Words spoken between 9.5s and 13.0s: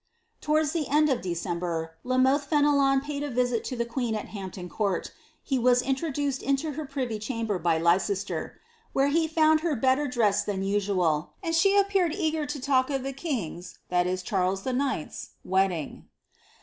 her better dressed than usual, and she ippeared eager to talk